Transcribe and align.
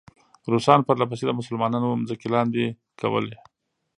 روسان 0.51 0.79
پرله 0.87 1.05
پسې 1.09 1.23
د 1.27 1.31
مسلمانانو 1.39 1.89
ځمکې 2.07 2.27
لاندې 2.35 2.63
کولې. 2.99 3.35